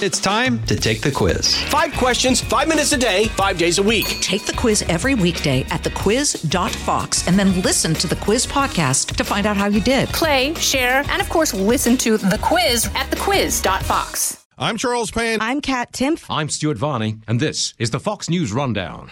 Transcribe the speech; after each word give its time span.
It's 0.00 0.20
time 0.20 0.64
to 0.66 0.76
take 0.76 1.00
the 1.00 1.10
quiz. 1.10 1.60
Five 1.64 1.92
questions, 1.94 2.40
five 2.40 2.68
minutes 2.68 2.92
a 2.92 2.96
day, 2.96 3.24
five 3.30 3.58
days 3.58 3.78
a 3.78 3.82
week. 3.82 4.06
Take 4.20 4.44
the 4.46 4.52
quiz 4.52 4.82
every 4.82 5.16
weekday 5.16 5.62
at 5.70 5.82
thequiz.fox 5.82 7.26
and 7.26 7.36
then 7.36 7.60
listen 7.62 7.94
to 7.94 8.06
the 8.06 8.14
quiz 8.14 8.46
podcast 8.46 9.16
to 9.16 9.24
find 9.24 9.44
out 9.44 9.56
how 9.56 9.66
you 9.66 9.80
did. 9.80 10.08
Play, 10.10 10.54
share, 10.54 11.02
and 11.08 11.20
of 11.20 11.28
course, 11.28 11.52
listen 11.52 11.96
to 11.96 12.16
the 12.16 12.38
quiz 12.40 12.86
at 12.94 13.10
thequiz.fox. 13.10 14.46
I'm 14.56 14.76
Charles 14.76 15.10
Payne. 15.10 15.40
I'm 15.40 15.60
Kat 15.60 15.92
Timpf. 15.92 16.26
I'm 16.30 16.48
Stuart 16.48 16.78
Varney, 16.78 17.18
and 17.26 17.40
this 17.40 17.74
is 17.80 17.90
the 17.90 17.98
Fox 17.98 18.30
News 18.30 18.52
Rundown. 18.52 19.10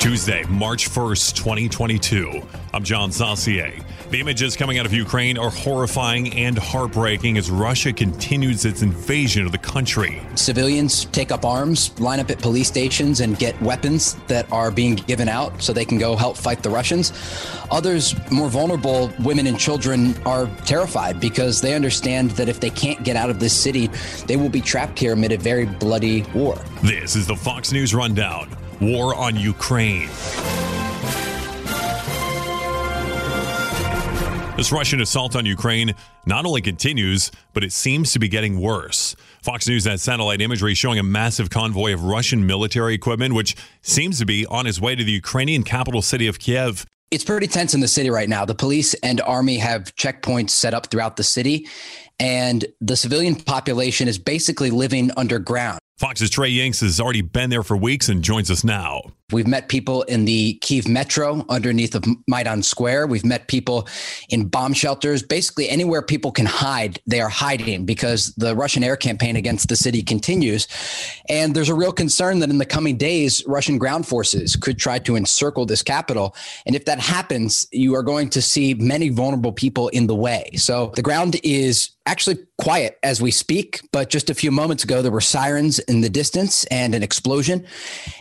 Tuesday, 0.00 0.44
March 0.48 0.88
1st, 0.88 1.34
2022. 1.34 2.40
I'm 2.72 2.84
John 2.84 3.10
Saucier. 3.10 3.72
The 4.10 4.20
images 4.20 4.56
coming 4.56 4.78
out 4.78 4.86
of 4.86 4.92
Ukraine 4.92 5.36
are 5.36 5.50
horrifying 5.50 6.32
and 6.34 6.56
heartbreaking 6.56 7.36
as 7.36 7.50
Russia 7.50 7.92
continues 7.92 8.64
its 8.64 8.82
invasion 8.82 9.44
of 9.44 9.50
the 9.50 9.58
country. 9.58 10.22
Civilians 10.36 11.06
take 11.06 11.32
up 11.32 11.44
arms, 11.44 11.98
line 11.98 12.20
up 12.20 12.30
at 12.30 12.38
police 12.38 12.68
stations, 12.68 13.20
and 13.20 13.36
get 13.40 13.60
weapons 13.60 14.14
that 14.28 14.50
are 14.52 14.70
being 14.70 14.94
given 14.94 15.28
out 15.28 15.60
so 15.60 15.72
they 15.72 15.84
can 15.84 15.98
go 15.98 16.14
help 16.14 16.36
fight 16.36 16.62
the 16.62 16.70
Russians. 16.70 17.12
Others, 17.72 18.14
more 18.30 18.48
vulnerable 18.48 19.10
women 19.24 19.48
and 19.48 19.58
children, 19.58 20.16
are 20.24 20.46
terrified 20.64 21.18
because 21.18 21.60
they 21.60 21.74
understand 21.74 22.30
that 22.32 22.48
if 22.48 22.60
they 22.60 22.70
can't 22.70 23.02
get 23.02 23.16
out 23.16 23.30
of 23.30 23.40
this 23.40 23.52
city, 23.52 23.88
they 24.26 24.36
will 24.36 24.48
be 24.48 24.60
trapped 24.60 24.96
here 24.96 25.14
amid 25.14 25.32
a 25.32 25.38
very 25.38 25.66
bloody 25.66 26.22
war. 26.34 26.56
This 26.84 27.16
is 27.16 27.26
the 27.26 27.36
Fox 27.36 27.72
News 27.72 27.96
Rundown 27.96 28.48
War 28.80 29.14
on 29.14 29.36
Ukraine. 29.36 30.08
This 34.56 34.72
Russian 34.72 35.00
assault 35.00 35.36
on 35.36 35.46
Ukraine 35.46 35.94
not 36.26 36.44
only 36.44 36.60
continues, 36.60 37.30
but 37.52 37.62
it 37.62 37.72
seems 37.72 38.12
to 38.12 38.18
be 38.18 38.28
getting 38.28 38.60
worse. 38.60 39.14
Fox 39.40 39.68
News 39.68 39.84
has 39.84 40.02
satellite 40.02 40.40
imagery 40.40 40.74
showing 40.74 40.98
a 40.98 41.02
massive 41.04 41.48
convoy 41.48 41.94
of 41.94 42.02
Russian 42.02 42.44
military 42.44 42.92
equipment, 42.94 43.34
which 43.34 43.54
seems 43.82 44.18
to 44.18 44.26
be 44.26 44.46
on 44.46 44.66
its 44.66 44.80
way 44.80 44.96
to 44.96 45.04
the 45.04 45.12
Ukrainian 45.12 45.62
capital 45.62 46.02
city 46.02 46.26
of 46.26 46.40
Kiev. 46.40 46.84
It's 47.10 47.22
pretty 47.24 47.46
tense 47.46 47.72
in 47.72 47.80
the 47.80 47.88
city 47.88 48.10
right 48.10 48.28
now. 48.28 48.44
The 48.44 48.54
police 48.54 48.94
and 48.94 49.20
army 49.20 49.58
have 49.58 49.94
checkpoints 49.94 50.50
set 50.50 50.74
up 50.74 50.88
throughout 50.88 51.16
the 51.16 51.22
city, 51.22 51.68
and 52.18 52.66
the 52.80 52.96
civilian 52.96 53.36
population 53.36 54.08
is 54.08 54.18
basically 54.18 54.70
living 54.70 55.10
underground. 55.16 55.78
Fox's 55.98 56.30
Trey 56.30 56.52
Yingst 56.52 56.82
has 56.82 57.00
already 57.00 57.22
been 57.22 57.50
there 57.50 57.64
for 57.64 57.76
weeks 57.76 58.08
and 58.08 58.22
joins 58.22 58.52
us 58.52 58.62
now. 58.62 59.02
We've 59.30 59.46
met 59.46 59.68
people 59.68 60.04
in 60.04 60.24
the 60.24 60.54
Kiev 60.62 60.88
metro 60.88 61.44
underneath 61.50 61.94
of 61.94 62.02
Maidan 62.26 62.62
Square. 62.62 63.08
We've 63.08 63.26
met 63.26 63.46
people 63.46 63.86
in 64.30 64.48
bomb 64.48 64.72
shelters. 64.72 65.22
Basically, 65.22 65.68
anywhere 65.68 66.00
people 66.00 66.32
can 66.32 66.46
hide, 66.46 66.98
they 67.06 67.20
are 67.20 67.28
hiding 67.28 67.84
because 67.84 68.34
the 68.36 68.56
Russian 68.56 68.82
air 68.82 68.96
campaign 68.96 69.36
against 69.36 69.68
the 69.68 69.76
city 69.76 70.02
continues. 70.02 70.66
And 71.28 71.54
there's 71.54 71.68
a 71.68 71.74
real 71.74 71.92
concern 71.92 72.38
that 72.38 72.48
in 72.48 72.56
the 72.56 72.64
coming 72.64 72.96
days, 72.96 73.44
Russian 73.46 73.76
ground 73.76 74.08
forces 74.08 74.56
could 74.56 74.78
try 74.78 74.98
to 75.00 75.14
encircle 75.14 75.66
this 75.66 75.82
capital. 75.82 76.34
And 76.64 76.74
if 76.74 76.86
that 76.86 76.98
happens, 76.98 77.68
you 77.70 77.94
are 77.96 78.02
going 78.02 78.30
to 78.30 78.40
see 78.40 78.72
many 78.72 79.10
vulnerable 79.10 79.52
people 79.52 79.88
in 79.88 80.06
the 80.06 80.14
way. 80.14 80.52
So 80.56 80.90
the 80.96 81.02
ground 81.02 81.38
is 81.44 81.90
actually 82.06 82.38
quiet 82.56 82.98
as 83.02 83.20
we 83.20 83.30
speak, 83.30 83.82
but 83.92 84.08
just 84.08 84.30
a 84.30 84.34
few 84.34 84.50
moments 84.50 84.82
ago, 84.82 85.02
there 85.02 85.12
were 85.12 85.20
sirens 85.20 85.78
in 85.80 86.00
the 86.00 86.08
distance 86.08 86.64
and 86.64 86.94
an 86.94 87.02
explosion. 87.02 87.66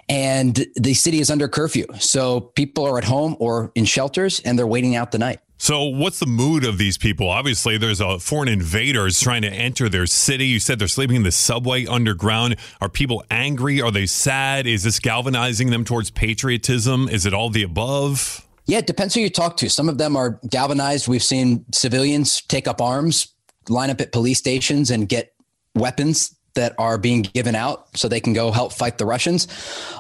And 0.10 0.66
the 0.76 0.94
city 0.98 1.20
is 1.20 1.32
under 1.32 1.48
curfew. 1.48 1.86
So 2.00 2.42
people 2.42 2.86
are 2.86 2.98
at 2.98 3.04
home 3.04 3.36
or 3.40 3.72
in 3.76 3.86
shelters 3.86 4.40
and 4.42 4.58
they're 4.58 4.68
waiting 4.68 4.96
out 4.96 5.12
the 5.12 5.20
night. 5.20 5.40
So, 5.60 5.86
what's 5.86 6.20
the 6.20 6.28
mood 6.28 6.64
of 6.64 6.78
these 6.78 7.00
people? 7.00 7.30
Obviously, 7.30 7.80
there's 7.80 8.00
a 8.00 8.20
foreign 8.20 8.48
invaders 8.48 9.20
trying 9.20 9.42
to 9.42 9.50
enter 9.50 9.90
their 9.90 10.06
city. 10.06 10.46
You 10.46 10.60
said 10.60 10.78
they're 10.78 10.88
sleeping 10.88 11.16
in 11.16 11.24
the 11.24 11.32
subway 11.32 11.88
underground. 11.88 12.58
Are 12.80 12.90
people 12.90 13.24
angry? 13.32 13.82
Are 13.82 13.90
they 13.90 14.06
sad? 14.06 14.68
Is 14.68 14.84
this 14.84 15.00
galvanizing 15.00 15.72
them 15.72 15.84
towards 15.84 16.12
patriotism? 16.12 17.10
Is 17.10 17.26
it 17.26 17.34
all 17.34 17.50
the 17.50 17.64
above? 17.64 18.46
Yeah, 18.68 18.78
it 18.80 18.88
depends 18.88 19.16
who 19.16 19.22
you 19.22 19.32
talk 19.32 19.58
to. 19.58 19.70
Some 19.70 19.90
of 19.90 19.98
them 19.98 20.16
are 20.16 20.40
galvanized. 20.48 21.08
We've 21.08 21.24
seen 21.24 21.66
civilians 21.74 22.42
take 22.42 22.68
up 22.68 22.80
arms, 22.80 23.34
line 23.68 23.90
up 23.90 24.00
at 24.00 24.12
police 24.12 24.38
stations, 24.38 24.92
and 24.92 25.10
get 25.10 25.34
weapons 25.74 26.37
that 26.58 26.74
are 26.78 26.98
being 26.98 27.22
given 27.22 27.56
out 27.56 27.88
so 27.96 28.08
they 28.08 28.20
can 28.20 28.34
go 28.34 28.52
help 28.52 28.74
fight 28.74 28.98
the 28.98 29.06
Russians. 29.06 29.48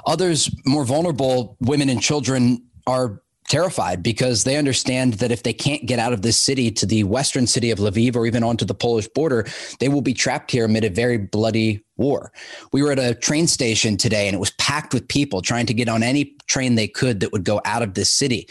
Others, 0.06 0.52
more 0.66 0.84
vulnerable 0.84 1.56
women 1.62 1.88
and 1.88 2.02
children, 2.02 2.62
are 2.86 3.22
terrified 3.48 4.04
because 4.04 4.44
they 4.44 4.58
understand 4.58 5.14
that 5.16 5.32
if 5.32 5.44
they 5.44 5.54
can't 5.54 5.86
get 5.86 6.00
out 6.00 6.14
of 6.14 6.22
this 6.22 6.38
city 6.38 6.70
to 6.72 6.86
the 6.86 7.04
western 7.06 7.48
city 7.48 7.72
of 7.72 7.80
Lviv 7.80 8.16
or 8.16 8.26
even 8.26 8.44
onto 8.44 8.66
the 8.66 8.74
Polish 8.74 9.08
border, 9.08 9.46
they 9.80 9.88
will 9.88 10.02
be 10.02 10.14
trapped 10.14 10.52
here 10.52 10.66
amid 10.66 10.84
a 10.84 10.90
very 10.90 11.18
bloody 11.18 11.84
war. 11.96 12.32
We 12.74 12.82
were 12.82 12.92
at 12.92 13.00
a 13.00 13.16
train 13.16 13.48
station 13.48 13.96
today 13.96 14.28
and 14.28 14.36
it 14.36 14.40
was 14.40 14.52
packed 14.52 14.94
with 14.94 15.08
people 15.08 15.42
trying 15.42 15.66
to 15.68 15.74
get 15.74 15.88
on 15.88 16.04
any 16.04 16.36
train 16.48 16.76
they 16.76 16.88
could 16.88 17.22
that 17.22 17.32
would 17.32 17.46
go 17.46 17.62
out 17.64 17.84
of 17.84 17.94
this 17.94 18.12
city. 18.12 18.50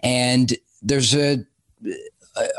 And 0.00 0.54
there's 0.82 1.14
a 1.14 1.44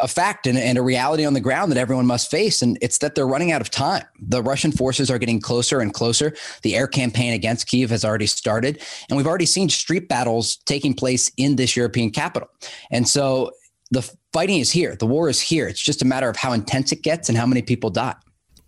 a 0.01 0.07
fact 0.07 0.47
and, 0.47 0.57
and, 0.57 0.77
a 0.77 0.81
reality 0.81 1.25
on 1.25 1.33
the 1.33 1.39
ground 1.39 1.71
that 1.71 1.77
everyone 1.77 2.05
must 2.05 2.29
face, 2.31 2.61
and 2.61 2.77
it's 2.81 2.99
that 2.99 3.15
they're 3.15 3.27
running 3.27 3.51
out 3.51 3.61
of 3.61 3.69
time. 3.69 4.03
The 4.19 4.41
Russian 4.41 4.71
forces 4.71 5.09
are 5.09 5.17
getting 5.17 5.39
closer 5.39 5.79
and 5.79 5.93
closer. 5.93 6.35
The 6.61 6.75
air 6.75 6.87
campaign 6.87 7.33
against 7.33 7.67
Kiev 7.67 7.89
has 7.89 8.05
already 8.05 8.27
started, 8.27 8.81
and 9.09 9.17
we've 9.17 9.27
already 9.27 9.45
seen 9.45 9.69
street 9.69 10.07
battles 10.07 10.57
taking 10.65 10.93
place 10.93 11.31
in 11.37 11.55
this 11.55 11.75
European 11.75 12.11
capital. 12.11 12.49
And 12.91 13.07
so 13.07 13.51
the 13.91 14.09
fighting 14.33 14.59
is 14.59 14.71
here, 14.71 14.95
the 14.95 15.07
war 15.07 15.29
is 15.29 15.39
here. 15.39 15.67
It's 15.67 15.81
just 15.81 16.01
a 16.01 16.05
matter 16.05 16.29
of 16.29 16.35
how 16.35 16.53
intense 16.53 16.91
it 16.91 17.01
gets 17.01 17.29
and 17.29 17.37
how 17.37 17.45
many 17.45 17.61
people 17.61 17.89
die 17.89 18.15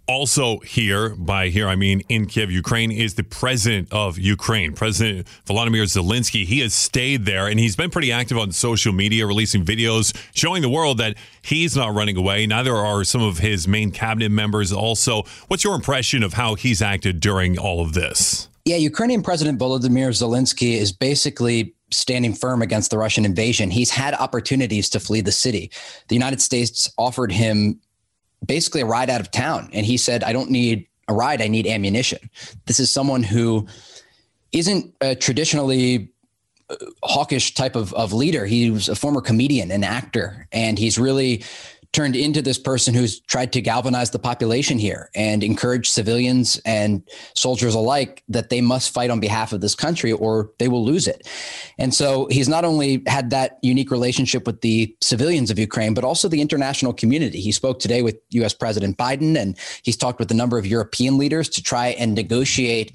also 0.10 0.58
here, 0.60 1.10
by 1.12 1.50
here 1.50 1.68
I 1.68 1.76
mean 1.76 2.02
in 2.10 2.26
Kiev, 2.26 2.52
Ukraine, 2.52 2.92
is 2.92 3.14
the 3.14 3.24
president 3.24 3.88
of 3.92 4.18
Ukraine, 4.18 4.74
President 4.74 5.28
Volodymyr 5.46 5.84
Zelensky. 5.84 6.46
He 6.46 6.60
has 6.62 6.74
stayed 6.74 7.26
there 7.26 7.48
and 7.48 7.60
he's 7.60 7.76
been 7.76 7.92
pretty 7.92 8.12
active 8.12 8.38
on 8.38 8.52
social 8.52 8.92
media, 8.92 9.28
releasing 9.28 9.64
videos 9.64 10.20
showing 10.34 10.64
the 10.64 10.70
world 10.70 10.98
that 10.98 11.16
he's 11.44 11.76
not 11.78 11.94
running 11.94 12.18
away. 12.18 12.48
Neither 12.48 12.76
are 12.76 13.04
some 13.04 13.22
of 13.22 13.38
his 13.38 13.68
main 13.68 13.92
cabinet 13.92 14.30
members. 14.32 14.74
Also, 14.74 15.24
what's 15.48 15.64
your 15.64 15.76
impression 15.76 16.24
of 16.24 16.34
how 16.34 16.56
he's 16.56 16.82
acted 16.82 17.20
during 17.20 17.60
all 17.60 17.80
of 17.80 17.94
this? 17.94 18.50
Yeah, 18.66 18.78
Ukrainian 18.78 19.22
President 19.22 19.60
Volodymyr 19.60 20.10
Zelensky 20.10 20.74
is 20.74 20.92
basically 20.92 21.76
standing 21.92 22.34
firm 22.34 22.62
against 22.64 22.90
the 22.92 22.98
Russian 22.98 23.26
invasion. 23.26 23.70
He's 23.70 23.92
had 23.92 24.16
opportunities 24.16 24.90
to 24.90 25.00
flee 25.00 25.22
the 25.22 25.32
city. 25.32 25.72
The 26.08 26.16
United 26.16 26.42
States 26.42 26.92
offered 26.98 27.32
him 27.32 27.80
basically 28.46 28.82
a 28.82 28.86
ride 28.86 29.10
out 29.10 29.22
of 29.22 29.32
town. 29.32 29.70
And 29.74 29.86
he 29.86 29.98
said, 29.98 30.24
I 30.24 30.34
don't 30.34 30.50
need 30.50 30.88
a 31.08 31.14
ride, 31.14 31.42
I 31.42 31.48
need 31.48 31.68
ammunition. 31.68 32.30
This 32.66 32.80
is 32.80 32.92
someone 32.92 33.24
who 33.24 33.68
isn't 34.52 34.94
a 35.02 35.16
traditionally 35.16 36.12
uh, 36.70 36.76
hawkish 37.04 37.56
type 37.56 37.76
of, 37.76 37.94
of 37.94 38.14
leader. 38.14 38.46
He 38.46 38.70
was 38.70 38.90
a 38.90 38.96
former 38.96 39.22
comedian 39.22 39.72
and 39.72 39.84
actor, 39.84 40.48
and 40.52 40.78
he's 40.78 41.00
really 41.00 41.44
turned 41.92 42.16
into 42.16 42.42
this 42.42 42.60
person 42.60 42.94
who's 42.94 43.20
tried 43.22 43.52
to 43.52 43.62
galvanize 43.62 44.12
the 44.12 44.20
population 44.20 44.78
here 44.78 45.10
and 45.16 45.44
encourage 45.44 45.90
civilians 45.90 46.62
and 46.64 47.02
soldiers 47.34 47.74
alike 47.74 48.24
that 48.30 48.50
they 48.50 48.62
must 48.62 48.94
fight 48.94 49.10
on 49.10 49.20
behalf 49.20 49.54
of 49.54 49.62
this 49.62 49.74
country 49.74 50.12
or 50.12 50.52
they 50.60 50.68
will 50.68 50.86
lose 50.86 51.08
it. 51.08 51.28
And 51.80 51.92
so 51.94 52.28
he's 52.30 52.48
not 52.48 52.64
only 52.64 53.02
had 53.08 53.32
that 53.32 53.58
unique 53.64 53.90
relationship 53.90 54.46
with 54.46 54.62
the 54.62 54.96
civilians 55.02 55.50
of 55.50 55.58
Ukraine, 55.58 55.96
but 55.96 56.04
also 56.04 56.28
the 56.28 56.42
international 56.42 56.94
community. 56.94 57.42
He 57.42 57.52
spoke 57.52 57.80
today 57.80 58.04
with 58.04 58.18
US 58.30 58.54
President 58.54 58.98
Biden 58.98 59.36
and 59.36 59.58
he's 59.82 59.98
talked 59.98 60.20
with 60.20 60.30
a 60.30 60.36
number 60.36 60.60
of 60.60 60.68
European 60.68 61.18
leaders 61.18 61.50
to 61.50 61.64
try 61.64 61.88
and 61.88 62.14
negotiate 62.14 62.92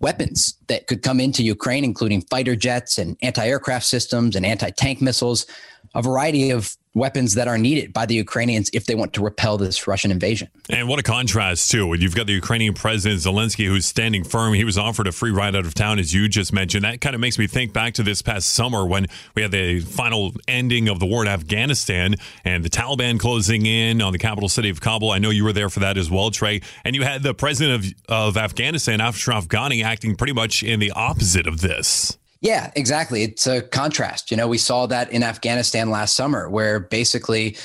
weapons 0.00 0.58
that 0.68 0.86
could 0.86 1.02
come 1.02 1.20
into 1.20 1.42
Ukraine, 1.42 1.84
including 1.84 2.22
fighter 2.22 2.56
jets 2.56 2.98
and 2.98 3.16
anti 3.22 3.46
aircraft 3.46 3.84
systems 3.84 4.36
and 4.36 4.44
anti 4.44 4.70
tank 4.70 5.00
missiles, 5.02 5.46
a 5.94 6.02
variety 6.02 6.50
of 6.50 6.76
weapons 6.94 7.34
that 7.34 7.48
are 7.48 7.58
needed 7.58 7.92
by 7.92 8.06
the 8.06 8.14
Ukrainians 8.14 8.70
if 8.72 8.86
they 8.86 8.94
want 8.94 9.12
to 9.14 9.22
repel 9.22 9.56
this 9.56 9.86
Russian 9.86 10.10
invasion. 10.10 10.48
And 10.68 10.88
what 10.88 10.98
a 10.98 11.02
contrast, 11.02 11.70
too. 11.70 11.94
You've 11.94 12.14
got 12.14 12.26
the 12.26 12.34
Ukrainian 12.34 12.74
President 12.74 13.20
Zelensky 13.20 13.66
who's 13.66 13.86
standing 13.86 14.24
firm. 14.24 14.54
He 14.54 14.64
was 14.64 14.76
offered 14.76 15.06
a 15.06 15.12
free 15.12 15.30
ride 15.30 15.56
out 15.56 15.64
of 15.64 15.74
town, 15.74 15.98
as 15.98 16.12
you 16.12 16.28
just 16.28 16.52
mentioned. 16.52 16.84
That 16.84 17.00
kind 17.00 17.14
of 17.14 17.20
makes 17.20 17.38
me 17.38 17.46
think 17.46 17.72
back 17.72 17.94
to 17.94 18.02
this 18.02 18.20
past 18.20 18.48
summer 18.48 18.86
when 18.86 19.06
we 19.34 19.42
had 19.42 19.52
the 19.52 19.80
final 19.80 20.32
ending 20.46 20.88
of 20.88 20.98
the 20.98 21.06
war 21.06 21.22
in 21.22 21.28
Afghanistan 21.28 22.14
and 22.44 22.64
the 22.64 22.70
Taliban 22.70 23.18
closing 23.18 23.64
in 23.66 24.02
on 24.02 24.12
the 24.12 24.18
capital 24.18 24.48
city 24.48 24.68
of 24.68 24.80
Kabul. 24.80 25.10
I 25.10 25.18
know 25.18 25.30
you 25.30 25.44
were 25.44 25.52
there 25.52 25.70
for 25.70 25.80
that 25.80 25.96
as 25.96 26.10
well, 26.10 26.30
Trey. 26.30 26.60
And 26.84 26.94
you 26.94 27.02
had 27.02 27.22
the 27.22 27.34
president 27.34 27.84
of, 27.84 27.94
of 28.08 28.36
Afghanistan, 28.36 29.00
Ashraf 29.00 29.48
Ghani, 29.48 29.82
acting 29.82 30.16
pretty 30.16 30.32
much 30.32 30.62
in 30.62 30.80
the 30.80 30.90
opposite 30.92 31.46
of 31.46 31.60
this. 31.60 32.18
Yeah, 32.42 32.72
exactly. 32.74 33.22
It's 33.22 33.46
a 33.46 33.62
contrast. 33.62 34.32
You 34.32 34.36
know, 34.36 34.48
we 34.48 34.58
saw 34.58 34.86
that 34.86 35.10
in 35.12 35.22
Afghanistan 35.22 35.90
last 35.90 36.16
summer, 36.16 36.50
where 36.50 36.80
basically 36.80 37.56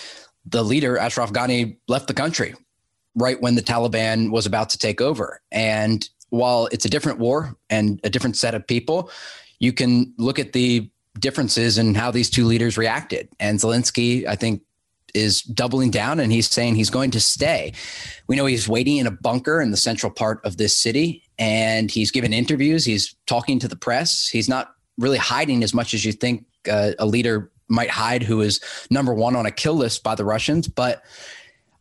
the 0.45 0.63
leader, 0.63 1.00
Ashraf 1.00 1.33
Ghani, 1.33 1.77
left 1.88 2.07
the 2.07 2.13
country 2.13 2.53
right 3.15 3.41
when 3.41 3.56
the 3.56 3.63
Taliban 3.63 4.29
was 4.31 4.45
about 4.45 4.69
to 4.69 4.77
take 4.77 5.01
over. 5.01 5.41
And 5.51 6.07
while 6.29 6.68
it's 6.71 6.85
a 6.85 6.89
different 6.89 7.18
war 7.18 7.56
and 7.71 8.00
a 8.03 8.09
different 8.09 8.38
set 8.38 8.53
of 8.53 8.68
people, 8.68 9.09
you 9.59 9.74
can 9.74 10.13
look 10.19 10.38
at 10.38 10.53
the 10.53 10.89
differences 11.19 11.80
in 11.80 11.95
how 11.95 12.12
these 12.12 12.30
two 12.30 12.45
leaders 12.45 12.77
reacted. 12.77 13.27
And 13.39 13.57
Zelensky, 13.57 14.27
I 14.27 14.35
think, 14.35 14.62
is 15.15 15.41
doubling 15.41 15.89
down 15.89 16.19
and 16.19 16.31
he's 16.31 16.47
saying 16.47 16.75
he's 16.75 16.91
going 16.91 17.09
to 17.12 17.19
stay. 17.19 17.73
We 18.27 18.35
know 18.35 18.45
he's 18.45 18.69
waiting 18.69 18.97
in 18.97 19.07
a 19.07 19.12
bunker 19.12 19.59
in 19.59 19.71
the 19.71 19.77
central 19.77 20.12
part 20.12 20.45
of 20.45 20.57
this 20.57 20.77
city 20.77 21.23
and 21.39 21.92
he's 21.92 22.12
given 22.12 22.34
interviews. 22.34 22.86
He's 22.86 23.16
talking 23.25 23.60
to 23.60 23.68
the 23.68 23.75
press. 23.75 24.28
He's 24.28 24.50
not 24.50 24.74
really 24.98 25.18
hiding 25.18 25.63
as 25.63 25.74
much 25.74 25.94
as 25.94 26.04
you 26.04 26.12
think 26.12 26.45
uh, 26.69 26.92
a 27.00 27.06
leader 27.06 27.51
might 27.68 27.89
hide 27.89 28.24
who 28.24 28.42
is 28.42 28.60
number 28.89 29.13
one 29.13 29.36
on 29.36 29.45
a 29.45 29.51
kill 29.51 29.75
list 29.75 30.04
by 30.04 30.16
the 30.16 30.25
Russians. 30.25 30.68
But 30.68 31.04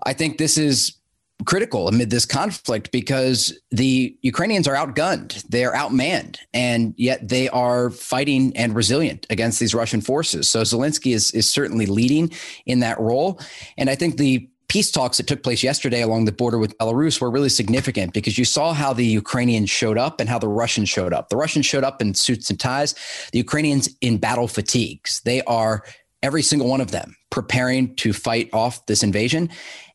I 0.05 0.12
think 0.12 0.38
this 0.38 0.58
is 0.58 0.97
critical 1.44 1.87
amid 1.87 2.11
this 2.11 2.25
conflict 2.25 2.91
because 2.91 3.58
the 3.70 4.17
Ukrainians 4.23 4.67
are 4.67 4.75
outgunned, 4.75 5.43
they're 5.44 5.73
outmanned, 5.73 6.38
and 6.55 6.94
yet 6.97 7.29
they 7.29 7.49
are 7.50 7.91
fighting 7.91 8.56
and 8.56 8.75
resilient 8.75 9.26
against 9.29 9.61
these 9.61 9.75
Russian 9.75 10.00
forces. 10.00 10.49
So 10.49 10.62
Zelensky 10.62 11.14
is, 11.14 11.31
is 11.32 11.50
certainly 11.50 11.87
leading 11.87 12.32
in 12.64 12.81
that 12.81 12.99
role. 12.99 13.38
And 13.76 13.91
I 13.91 13.94
think 13.94 14.17
the 14.17 14.49
peace 14.76 14.90
talks 14.90 15.17
that 15.17 15.26
took 15.26 15.43
place 15.43 15.62
yesterday 15.62 16.02
along 16.02 16.26
the 16.26 16.32
border 16.32 16.58
with 16.58 16.76
Belarus 16.76 17.19
were 17.19 17.31
really 17.31 17.49
significant 17.49 18.12
because 18.12 18.37
you 18.37 18.44
saw 18.44 18.75
how 18.75 18.93
the 18.93 19.06
Ukrainians 19.06 19.70
showed 19.70 19.96
up 19.96 20.20
and 20.20 20.28
how 20.28 20.38
the 20.38 20.49
Russians 20.49 20.90
showed 20.90 21.14
up. 21.14 21.31
The 21.31 21.37
Russians 21.38 21.64
showed 21.64 21.82
up 21.82 22.02
in 22.02 22.12
suits 22.12 22.50
and 22.50 22.61
ties, 22.61 22.94
the 23.32 23.38
Ukrainians 23.38 23.88
in 24.02 24.19
battle 24.19 24.46
fatigues. 24.46 25.23
They 25.25 25.40
are 25.44 25.82
every 26.23 26.43
single 26.43 26.69
one 26.69 26.82
of 26.82 26.90
them 26.90 27.17
preparing 27.31 27.96
to 27.96 28.12
fight 28.12 28.50
off 28.52 28.84
this 28.84 29.02
invasion. 29.02 29.49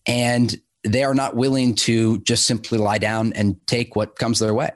And 0.07 0.60
they 0.83 1.04
are 1.04 1.13
not 1.13 1.36
willing 1.36 1.75
to 1.75 2.18
just 2.22 2.48
simply 2.48 2.80
lie 2.80 2.98
down 2.98 3.33
and 3.33 3.57
take 3.68 3.95
what 3.95 4.16
comes 4.16 4.39
their 4.39 4.56
way. 4.56 4.72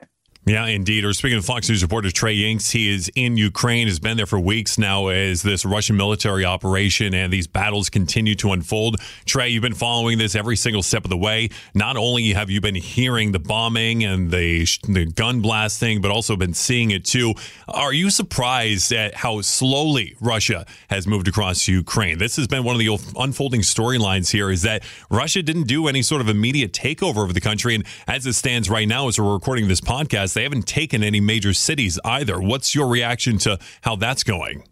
Yeah, 0.48 0.66
indeed. 0.66 1.04
Or 1.04 1.12
speaking 1.12 1.38
of 1.38 1.44
Fox 1.44 1.68
News 1.68 1.82
reporter 1.82 2.12
Trey 2.12 2.36
Yingst, 2.36 2.70
he 2.70 2.88
is 2.88 3.10
in 3.16 3.36
Ukraine, 3.36 3.88
has 3.88 3.98
been 3.98 4.16
there 4.16 4.26
for 4.26 4.38
weeks 4.38 4.78
now 4.78 5.08
as 5.08 5.42
this 5.42 5.64
Russian 5.64 5.96
military 5.96 6.44
operation 6.44 7.14
and 7.14 7.32
these 7.32 7.48
battles 7.48 7.90
continue 7.90 8.36
to 8.36 8.52
unfold. 8.52 9.00
Trey, 9.24 9.48
you've 9.48 9.62
been 9.62 9.74
following 9.74 10.18
this 10.18 10.36
every 10.36 10.54
single 10.54 10.84
step 10.84 11.02
of 11.02 11.10
the 11.10 11.16
way. 11.16 11.48
Not 11.74 11.96
only 11.96 12.32
have 12.32 12.48
you 12.48 12.60
been 12.60 12.76
hearing 12.76 13.32
the 13.32 13.40
bombing 13.40 14.04
and 14.04 14.30
the, 14.30 14.64
the 14.84 15.06
gun 15.06 15.40
blasting, 15.40 16.00
but 16.00 16.12
also 16.12 16.36
been 16.36 16.54
seeing 16.54 16.92
it 16.92 17.04
too. 17.04 17.34
Are 17.66 17.92
you 17.92 18.08
surprised 18.08 18.92
at 18.92 19.16
how 19.16 19.40
slowly 19.40 20.14
Russia 20.20 20.64
has 20.90 21.08
moved 21.08 21.26
across 21.26 21.66
Ukraine? 21.66 22.18
This 22.18 22.36
has 22.36 22.46
been 22.46 22.62
one 22.62 22.76
of 22.76 22.78
the 22.78 22.96
unfolding 23.18 23.62
storylines 23.62 24.30
here 24.30 24.52
is 24.52 24.62
that 24.62 24.84
Russia 25.10 25.42
didn't 25.42 25.64
do 25.64 25.88
any 25.88 26.02
sort 26.02 26.20
of 26.20 26.28
immediate 26.28 26.72
takeover 26.72 27.24
of 27.24 27.34
the 27.34 27.40
country. 27.40 27.74
And 27.74 27.84
as 28.06 28.24
it 28.26 28.34
stands 28.34 28.70
right 28.70 28.86
now, 28.86 29.08
as 29.08 29.18
we're 29.18 29.32
recording 29.32 29.66
this 29.66 29.80
podcast, 29.80 30.35
they 30.36 30.42
haven't 30.42 30.66
taken 30.66 31.02
any 31.02 31.18
major 31.18 31.52
cities 31.52 31.98
either. 32.04 32.40
What's 32.40 32.74
your 32.74 32.86
reaction 32.88 33.38
to 33.38 33.58
how 33.80 33.96
that's 33.96 34.22
going? 34.22 34.64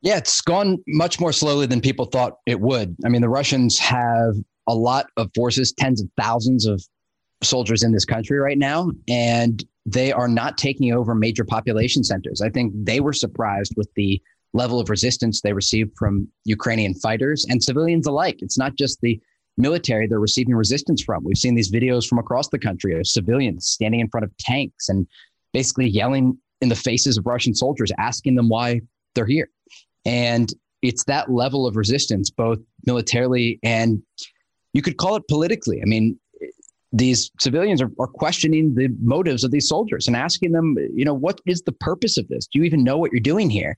Yeah, 0.00 0.16
it's 0.16 0.40
gone 0.40 0.78
much 0.86 1.20
more 1.20 1.32
slowly 1.32 1.66
than 1.66 1.80
people 1.80 2.06
thought 2.06 2.38
it 2.46 2.60
would. 2.60 2.96
I 3.04 3.08
mean, 3.08 3.20
the 3.20 3.28
Russians 3.28 3.78
have 3.78 4.34
a 4.68 4.74
lot 4.74 5.06
of 5.16 5.30
forces, 5.34 5.72
tens 5.72 6.00
of 6.00 6.08
thousands 6.16 6.66
of 6.66 6.82
soldiers 7.42 7.82
in 7.82 7.92
this 7.92 8.04
country 8.04 8.38
right 8.38 8.58
now, 8.58 8.90
and 9.08 9.64
they 9.84 10.12
are 10.12 10.28
not 10.28 10.56
taking 10.56 10.92
over 10.92 11.14
major 11.14 11.44
population 11.44 12.04
centers. 12.04 12.40
I 12.40 12.48
think 12.50 12.72
they 12.76 13.00
were 13.00 13.12
surprised 13.12 13.74
with 13.76 13.88
the 13.96 14.22
level 14.54 14.78
of 14.78 14.88
resistance 14.88 15.40
they 15.40 15.52
received 15.52 15.92
from 15.98 16.28
Ukrainian 16.44 16.94
fighters 16.94 17.44
and 17.48 17.62
civilians 17.62 18.06
alike. 18.06 18.36
It's 18.38 18.58
not 18.58 18.76
just 18.76 19.00
the 19.00 19.20
military 19.56 20.06
they're 20.06 20.20
receiving 20.20 20.54
resistance 20.54 21.02
from. 21.02 21.24
We've 21.24 21.36
seen 21.36 21.54
these 21.54 21.70
videos 21.70 22.08
from 22.08 22.18
across 22.18 22.48
the 22.48 22.58
country 22.58 22.98
of 22.98 23.06
civilians 23.06 23.68
standing 23.68 24.00
in 24.00 24.08
front 24.08 24.24
of 24.24 24.36
tanks 24.38 24.88
and 24.88 25.06
basically 25.52 25.88
yelling 25.88 26.38
in 26.60 26.68
the 26.68 26.76
faces 26.76 27.18
of 27.18 27.26
Russian 27.26 27.54
soldiers, 27.54 27.92
asking 27.98 28.34
them 28.36 28.48
why 28.48 28.80
they're 29.14 29.26
here. 29.26 29.48
And 30.04 30.52
it's 30.80 31.04
that 31.04 31.30
level 31.30 31.66
of 31.66 31.76
resistance, 31.76 32.30
both 32.30 32.58
militarily 32.86 33.58
and 33.62 34.02
you 34.72 34.82
could 34.82 34.96
call 34.96 35.16
it 35.16 35.28
politically. 35.28 35.80
I 35.82 35.84
mean, 35.84 36.18
these 36.92 37.30
civilians 37.40 37.80
are, 37.80 37.90
are 37.98 38.06
questioning 38.06 38.74
the 38.74 38.88
motives 39.00 39.44
of 39.44 39.50
these 39.50 39.68
soldiers 39.68 40.06
and 40.06 40.16
asking 40.16 40.52
them, 40.52 40.76
you 40.94 41.04
know, 41.04 41.14
what 41.14 41.40
is 41.46 41.62
the 41.62 41.72
purpose 41.72 42.18
of 42.18 42.28
this? 42.28 42.46
Do 42.46 42.58
you 42.58 42.64
even 42.64 42.84
know 42.84 42.98
what 42.98 43.12
you're 43.12 43.20
doing 43.20 43.48
here? 43.48 43.76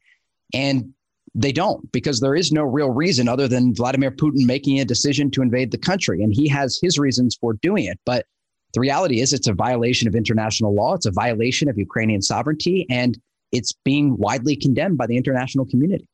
And 0.53 0.93
they 1.35 1.53
don't 1.53 1.91
because 1.93 2.21
there 2.21 2.35
is 2.35 2.53
no 2.53 2.63
real 2.63 2.91
reason 2.91 3.29
other 3.29 3.49
than 3.49 3.75
Vladimir 3.75 4.11
Putin 4.11 4.47
making 4.47 4.79
a 4.81 4.85
decision 4.85 5.31
to 5.33 5.43
invade 5.43 5.71
the 5.71 5.79
country. 5.79 6.23
And 6.23 6.33
he 6.33 6.49
has 6.49 6.79
his 6.81 6.99
reasons 6.99 7.35
for 7.35 7.55
doing 7.55 7.85
it. 7.85 7.99
But 8.07 8.27
the 8.73 8.81
reality 8.81 9.21
is, 9.21 9.33
it's 9.33 9.47
a 9.47 9.53
violation 9.53 10.09
of 10.09 10.15
international 10.15 10.75
law, 10.75 10.95
it's 10.95 11.07
a 11.07 11.13
violation 11.13 11.69
of 11.69 11.79
Ukrainian 11.79 12.23
sovereignty, 12.23 12.87
and 12.91 13.19
it's 13.53 13.73
being 13.85 14.17
widely 14.17 14.57
condemned 14.57 14.99
by 14.99 15.07
the 15.07 15.17
international 15.17 15.65
community. 15.65 16.09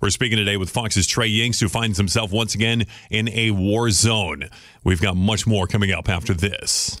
We're 0.00 0.10
speaking 0.10 0.36
today 0.36 0.56
with 0.56 0.68
Fox's 0.68 1.06
Trey 1.06 1.30
Yingst, 1.30 1.60
who 1.60 1.68
finds 1.68 1.96
himself 1.96 2.32
once 2.32 2.54
again 2.54 2.86
in 3.10 3.28
a 3.28 3.52
war 3.52 3.90
zone. 3.90 4.48
We've 4.84 5.00
got 5.00 5.16
much 5.16 5.46
more 5.46 5.66
coming 5.66 5.92
up 5.92 6.08
after 6.08 6.34
this. 6.34 7.00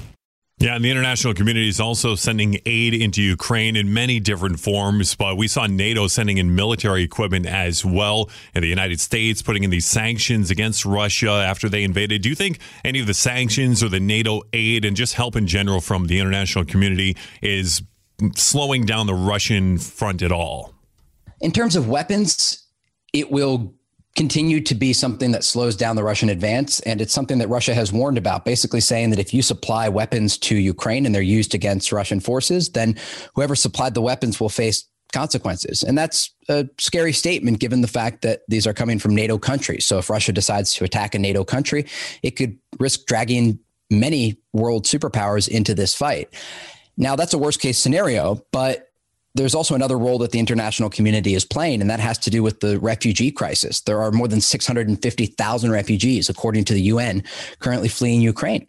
Yeah, 0.61 0.75
and 0.75 0.85
the 0.85 0.91
international 0.91 1.33
community 1.33 1.67
is 1.67 1.79
also 1.79 2.13
sending 2.13 2.59
aid 2.67 2.93
into 2.93 3.19
Ukraine 3.19 3.75
in 3.75 3.91
many 3.95 4.19
different 4.19 4.59
forms. 4.59 5.15
But 5.15 5.35
we 5.35 5.47
saw 5.47 5.65
NATO 5.65 6.05
sending 6.05 6.37
in 6.37 6.53
military 6.53 7.01
equipment 7.01 7.47
as 7.47 7.83
well, 7.83 8.29
and 8.53 8.63
the 8.63 8.67
United 8.67 8.99
States 8.99 9.41
putting 9.41 9.63
in 9.63 9.71
these 9.71 9.87
sanctions 9.87 10.51
against 10.51 10.85
Russia 10.85 11.31
after 11.31 11.67
they 11.67 11.83
invaded. 11.83 12.21
Do 12.21 12.29
you 12.29 12.35
think 12.35 12.59
any 12.85 12.99
of 12.99 13.07
the 13.07 13.15
sanctions 13.15 13.81
or 13.81 13.89
the 13.89 13.99
NATO 13.99 14.43
aid 14.53 14.85
and 14.85 14.95
just 14.95 15.15
help 15.15 15.35
in 15.35 15.47
general 15.47 15.81
from 15.81 16.05
the 16.05 16.19
international 16.19 16.63
community 16.63 17.17
is 17.41 17.81
slowing 18.35 18.85
down 18.85 19.07
the 19.07 19.15
Russian 19.15 19.79
front 19.79 20.21
at 20.21 20.31
all? 20.31 20.75
In 21.39 21.51
terms 21.51 21.75
of 21.75 21.89
weapons, 21.89 22.67
it 23.13 23.31
will 23.31 23.73
continue 24.15 24.59
to 24.61 24.75
be 24.75 24.91
something 24.91 25.31
that 25.31 25.43
slows 25.43 25.75
down 25.75 25.95
the 25.95 26.03
Russian 26.03 26.29
advance. 26.29 26.79
And 26.81 26.99
it's 26.99 27.13
something 27.13 27.37
that 27.37 27.47
Russia 27.47 27.73
has 27.73 27.93
warned 27.93 28.17
about, 28.17 28.43
basically 28.43 28.81
saying 28.81 29.09
that 29.11 29.19
if 29.19 29.33
you 29.33 29.41
supply 29.41 29.87
weapons 29.87 30.37
to 30.39 30.55
Ukraine 30.55 31.05
and 31.05 31.15
they're 31.15 31.21
used 31.21 31.55
against 31.55 31.91
Russian 31.91 32.19
forces, 32.19 32.69
then 32.69 32.97
whoever 33.35 33.55
supplied 33.55 33.93
the 33.93 34.01
weapons 34.01 34.39
will 34.39 34.49
face 34.49 34.85
consequences. 35.13 35.83
And 35.83 35.97
that's 35.97 36.33
a 36.49 36.67
scary 36.77 37.13
statement 37.13 37.59
given 37.59 37.81
the 37.81 37.87
fact 37.87 38.21
that 38.21 38.41
these 38.47 38.67
are 38.67 38.73
coming 38.73 38.99
from 38.99 39.15
NATO 39.15 39.37
countries. 39.37 39.85
So 39.85 39.97
if 39.97 40.09
Russia 40.09 40.31
decides 40.31 40.73
to 40.75 40.83
attack 40.83 41.15
a 41.15 41.19
NATO 41.19 41.43
country, 41.43 41.85
it 42.23 42.31
could 42.31 42.57
risk 42.79 43.05
dragging 43.05 43.59
many 43.89 44.37
world 44.53 44.85
superpowers 44.85 45.47
into 45.47 45.73
this 45.73 45.93
fight. 45.93 46.33
Now, 46.97 47.15
that's 47.15 47.33
a 47.33 47.37
worst 47.37 47.61
case 47.61 47.77
scenario, 47.77 48.41
but 48.51 48.90
there's 49.33 49.55
also 49.55 49.75
another 49.75 49.97
role 49.97 50.17
that 50.19 50.31
the 50.31 50.39
international 50.39 50.89
community 50.89 51.35
is 51.35 51.45
playing, 51.45 51.81
and 51.81 51.89
that 51.89 51.99
has 51.99 52.17
to 52.19 52.29
do 52.29 52.43
with 52.43 52.59
the 52.59 52.79
refugee 52.79 53.31
crisis. 53.31 53.81
There 53.81 54.01
are 54.01 54.11
more 54.11 54.27
than 54.27 54.41
650,000 54.41 55.71
refugees, 55.71 56.29
according 56.29 56.65
to 56.65 56.73
the 56.73 56.81
UN, 56.83 57.23
currently 57.59 57.87
fleeing 57.87 58.21
Ukraine. 58.21 58.67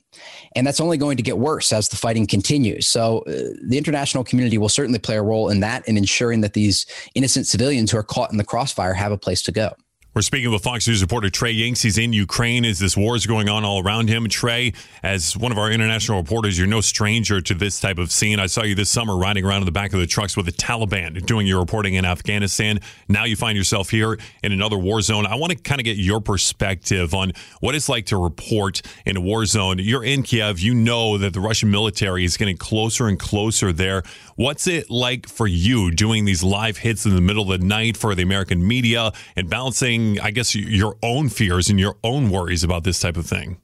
And 0.54 0.66
that's 0.66 0.80
only 0.80 0.98
going 0.98 1.16
to 1.16 1.22
get 1.22 1.38
worse 1.38 1.72
as 1.72 1.88
the 1.88 1.96
fighting 1.96 2.26
continues. 2.26 2.86
So 2.86 3.20
uh, 3.20 3.58
the 3.64 3.78
international 3.78 4.22
community 4.24 4.58
will 4.58 4.68
certainly 4.68 4.98
play 4.98 5.16
a 5.16 5.22
role 5.22 5.48
in 5.48 5.60
that 5.60 5.88
in 5.88 5.96
ensuring 5.96 6.42
that 6.42 6.52
these 6.52 6.86
innocent 7.14 7.46
civilians 7.46 7.90
who 7.90 7.98
are 7.98 8.02
caught 8.02 8.30
in 8.30 8.36
the 8.36 8.44
crossfire 8.44 8.94
have 8.94 9.12
a 9.12 9.18
place 9.18 9.42
to 9.42 9.52
go. 9.52 9.74
We're 10.14 10.20
speaking 10.20 10.50
with 10.50 10.62
Fox 10.62 10.86
News 10.86 11.00
reporter 11.00 11.30
Trey 11.30 11.54
Yingst. 11.54 11.84
He's 11.84 11.96
in 11.96 12.12
Ukraine 12.12 12.66
as 12.66 12.78
this 12.78 12.98
war 12.98 13.16
is 13.16 13.24
going 13.24 13.48
on 13.48 13.64
all 13.64 13.82
around 13.82 14.10
him. 14.10 14.28
Trey, 14.28 14.74
as 15.02 15.34
one 15.38 15.52
of 15.52 15.56
our 15.56 15.70
international 15.70 16.18
reporters, 16.18 16.58
you're 16.58 16.66
no 16.66 16.82
stranger 16.82 17.40
to 17.40 17.54
this 17.54 17.80
type 17.80 17.96
of 17.96 18.12
scene. 18.12 18.38
I 18.38 18.44
saw 18.44 18.62
you 18.62 18.74
this 18.74 18.90
summer 18.90 19.16
riding 19.16 19.42
around 19.42 19.62
in 19.62 19.64
the 19.64 19.72
back 19.72 19.94
of 19.94 20.00
the 20.00 20.06
trucks 20.06 20.36
with 20.36 20.44
the 20.44 20.52
Taliban 20.52 21.24
doing 21.24 21.46
your 21.46 21.60
reporting 21.60 21.94
in 21.94 22.04
Afghanistan. 22.04 22.80
Now 23.08 23.24
you 23.24 23.36
find 23.36 23.56
yourself 23.56 23.88
here 23.88 24.18
in 24.42 24.52
another 24.52 24.76
war 24.76 25.00
zone. 25.00 25.24
I 25.24 25.36
want 25.36 25.52
to 25.52 25.56
kind 25.56 25.80
of 25.80 25.86
get 25.86 25.96
your 25.96 26.20
perspective 26.20 27.14
on 27.14 27.32
what 27.60 27.74
it's 27.74 27.88
like 27.88 28.04
to 28.06 28.18
report 28.18 28.82
in 29.06 29.16
a 29.16 29.20
war 29.20 29.46
zone. 29.46 29.78
You're 29.78 30.04
in 30.04 30.24
Kiev. 30.24 30.60
You 30.60 30.74
know 30.74 31.16
that 31.16 31.32
the 31.32 31.40
Russian 31.40 31.70
military 31.70 32.26
is 32.26 32.36
getting 32.36 32.58
closer 32.58 33.08
and 33.08 33.18
closer 33.18 33.72
there. 33.72 34.02
What's 34.36 34.66
it 34.66 34.90
like 34.90 35.26
for 35.26 35.46
you 35.46 35.90
doing 35.90 36.26
these 36.26 36.42
live 36.42 36.76
hits 36.76 37.06
in 37.06 37.14
the 37.14 37.22
middle 37.22 37.50
of 37.50 37.58
the 37.58 37.66
night 37.66 37.96
for 37.96 38.14
the 38.14 38.22
American 38.22 38.68
media 38.68 39.12
and 39.36 39.48
balancing? 39.48 40.01
I 40.20 40.30
guess, 40.30 40.54
your 40.54 40.96
own 41.02 41.28
fears 41.28 41.68
and 41.68 41.78
your 41.78 41.96
own 42.02 42.30
worries 42.30 42.64
about 42.64 42.84
this 42.84 43.00
type 43.00 43.16
of 43.16 43.26
thing? 43.26 43.58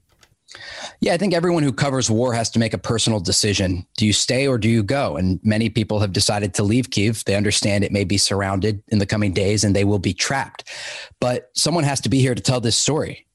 Yeah, 1.01 1.13
I 1.13 1.19
think 1.19 1.35
everyone 1.35 1.63
who 1.63 1.73
covers 1.73 2.11
war 2.11 2.33
has 2.33 2.51
to 2.51 2.59
make 2.59 2.75
a 2.75 2.79
personal 2.79 3.21
decision. 3.21 3.87
Do 3.97 4.07
you 4.07 4.13
stay 4.13 4.49
or 4.49 4.59
do 4.59 4.69
you 4.69 4.83
go? 4.83 5.17
And 5.17 5.39
many 5.45 5.69
people 5.69 6.01
have 6.01 6.13
decided 6.13 6.55
to 6.55 6.63
leave 6.63 6.91
Kiev. 6.91 7.23
They 7.25 7.37
understand 7.37 7.85
it 7.85 7.93
may 7.93 8.05
be 8.05 8.19
surrounded 8.19 8.83
in 8.89 8.99
the 8.99 9.07
coming 9.07 9.33
days 9.33 9.63
and 9.63 9.77
they 9.77 9.85
will 9.85 9.99
be 9.99 10.15
trapped. 10.15 10.65
But 11.21 11.51
someone 11.55 11.85
has 11.85 12.01
to 12.03 12.09
be 12.09 12.21
here 12.21 12.35
to 12.35 12.43
tell 12.43 12.61
this 12.61 12.79
story. 12.79 13.27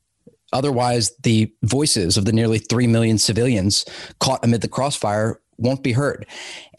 Otherwise, 0.51 1.12
the 1.24 1.51
voices 1.63 2.17
of 2.17 2.25
the 2.25 2.33
nearly 2.33 2.60
3 2.60 2.86
million 2.88 3.17
civilians 3.17 3.86
caught 4.19 4.43
amid 4.43 4.62
the 4.62 4.67
crossfire 4.67 5.41
won't 5.57 5.83
be 5.83 5.91
heard. 5.91 6.25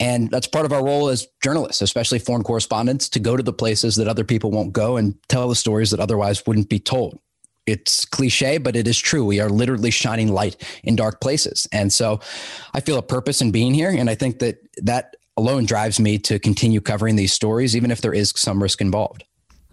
And 0.00 0.30
that's 0.30 0.46
part 0.46 0.66
of 0.66 0.72
our 0.72 0.84
role 0.84 1.08
as 1.08 1.26
journalists, 1.42 1.82
especially 1.82 2.18
foreign 2.18 2.42
correspondents, 2.42 3.08
to 3.10 3.20
go 3.20 3.36
to 3.36 3.42
the 3.42 3.52
places 3.52 3.96
that 3.96 4.08
other 4.08 4.24
people 4.24 4.50
won't 4.50 4.72
go 4.72 4.96
and 4.96 5.14
tell 5.28 5.48
the 5.48 5.54
stories 5.54 5.90
that 5.90 6.00
otherwise 6.00 6.46
wouldn't 6.46 6.68
be 6.68 6.78
told. 6.78 7.18
it's 7.66 8.04
cliche, 8.04 8.58
but 8.58 8.76
it 8.76 8.86
is 8.86 8.98
true. 8.98 9.24
We 9.24 9.40
are 9.40 9.48
literally 9.48 9.90
shining 9.90 10.32
light 10.32 10.56
in 10.82 10.96
dark 10.96 11.20
places. 11.20 11.66
And 11.72 11.92
so 11.92 12.20
I 12.74 12.80
feel 12.80 12.98
a 12.98 13.02
purpose 13.02 13.40
in 13.40 13.52
being 13.52 13.74
here. 13.74 13.90
And 13.90 14.10
I 14.10 14.14
think 14.14 14.38
that 14.40 14.58
that 14.78 15.16
alone 15.36 15.64
drives 15.64 15.98
me 15.98 16.18
to 16.18 16.38
continue 16.38 16.80
covering 16.80 17.16
these 17.16 17.32
stories, 17.32 17.74
even 17.74 17.90
if 17.90 18.00
there 18.00 18.14
is 18.14 18.32
some 18.36 18.62
risk 18.62 18.80
involved. 18.80 19.24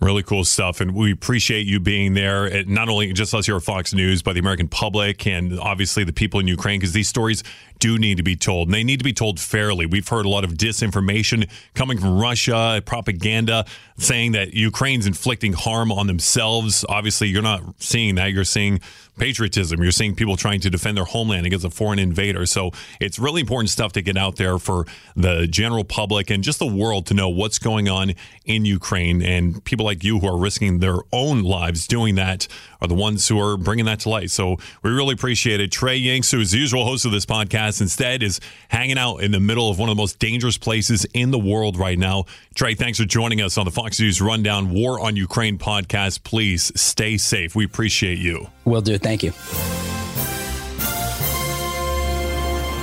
Really 0.02 0.24
cool 0.24 0.44
stuff. 0.44 0.82
And 0.82 0.96
we 0.96 1.12
appreciate 1.12 1.68
you 1.68 1.80
being 1.80 2.16
there. 2.16 2.48
It, 2.48 2.68
not 2.68 2.90
only 2.90 3.14
just 3.14 3.36
us 3.36 3.46
here 3.46 3.56
at 3.56 3.62
Fox 3.62 3.94
News, 3.94 4.24
but 4.24 4.34
the 4.34 4.40
American 4.40 4.68
public 4.68 5.28
and 5.28 5.60
obviously 5.60 6.04
the 6.04 6.14
people 6.14 6.40
in 6.40 6.48
Ukraine, 6.48 6.80
because 6.80 6.94
these 6.94 7.08
stories 7.08 7.44
do 7.78 7.98
need 7.98 8.18
to 8.18 8.24
be 8.24 8.36
told. 8.36 8.68
And 8.68 8.74
they 8.74 8.84
need 8.84 8.98
to 8.98 9.04
be 9.04 9.14
told 9.14 9.40
fairly. 9.40 9.86
We've 9.86 10.08
heard 10.08 10.26
a 10.26 10.30
lot 10.30 10.44
of 10.44 10.54
disinformation 10.54 11.50
coming 11.76 12.00
from 12.00 12.20
Russia, 12.20 12.82
propaganda 12.86 13.66
saying 13.98 14.32
that 14.32 14.54
Ukraine's 14.54 15.06
inflicting 15.06 15.54
harm 15.54 15.92
on 15.92 16.08
themselves. 16.08 16.84
Obviously, 16.90 17.28
you're 17.28 17.42
not 17.44 17.62
seeing 17.80 18.16
that. 18.16 18.34
You're 18.34 18.44
seeing 18.44 18.80
patriotism. 19.18 19.82
You're 19.84 19.92
seeing 19.92 20.16
people 20.16 20.38
trying 20.38 20.62
to 20.62 20.70
defend 20.70 20.98
their 20.98 21.06
homeland 21.06 21.46
against 21.46 21.66
a 21.66 21.70
foreign 21.70 22.00
invader. 22.00 22.46
So 22.46 22.72
it's 23.00 23.20
really 23.20 23.42
important 23.42 23.70
stuff 23.70 23.94
to 23.94 24.02
get 24.02 24.18
out 24.18 24.38
there 24.38 24.58
for 24.58 24.86
the 25.16 25.48
general 25.48 25.84
public 25.84 26.30
and 26.30 26.44
just 26.44 26.60
the 26.60 26.68
world 26.68 27.08
to 27.08 27.14
know 27.14 27.30
what's 27.30 27.60
going 27.60 27.90
on 27.90 28.14
in 28.46 28.66
Ukraine. 28.66 29.22
And 29.22 29.64
people 29.64 29.86
like 29.86 29.91
you 30.04 30.20
who 30.20 30.28
are 30.28 30.38
risking 30.38 30.80
their 30.80 30.98
own 31.12 31.44
lives 31.44 31.88
doing 31.88 32.16
that 32.16 32.48
are 32.82 32.88
the 32.88 32.96
ones 32.96 33.28
who 33.28 33.40
are 33.40 33.58
bringing 33.58 33.86
that 33.86 34.00
to 34.02 34.10
light. 34.10 34.32
So 34.32 34.58
we 34.84 34.92
really 34.92 35.14
appreciate 35.14 35.60
it. 35.60 35.72
Trey 35.72 36.00
Yingst, 36.02 36.32
who 36.32 36.40
is 36.40 36.52
the 36.52 36.58
usual 36.58 36.86
host 36.86 37.06
of 37.06 37.12
this 37.12 37.26
podcast, 37.26 37.82
instead 37.82 38.24
is 38.24 38.40
hanging 38.70 38.98
out 38.98 39.18
in 39.18 39.32
the 39.32 39.40
middle 39.40 39.70
of 39.70 39.78
one 39.78 39.90
of 39.90 39.96
the 39.96 40.02
most 40.02 40.20
dangerous 40.20 40.58
places 40.58 41.06
in 41.14 41.32
the 41.32 41.40
world 41.40 41.78
right 41.78 42.00
now. 42.00 42.26
Trey, 42.56 42.76
thanks 42.76 42.98
for 42.98 43.06
joining 43.06 43.42
us 43.42 43.58
on 43.58 43.66
the 43.66 43.72
Fox 43.72 44.00
News 44.00 44.22
Rundown 44.22 44.72
War 44.72 45.00
on 45.00 45.16
Ukraine 45.16 45.58
podcast. 45.58 46.24
Please 46.24 46.72
stay 46.80 47.18
safe. 47.18 47.56
We 47.56 47.66
appreciate 47.66 48.18
you. 48.18 48.48
Will 48.66 48.82
do. 48.82 48.98
Thank 48.98 49.24
you. 49.24 49.34